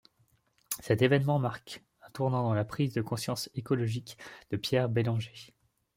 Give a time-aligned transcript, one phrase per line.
[0.79, 4.17] Cet événement marque un tournant dans la prise de conscience écologique
[4.49, 5.53] de Pierre Bellanger.